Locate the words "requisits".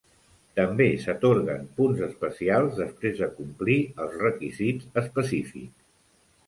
4.27-4.93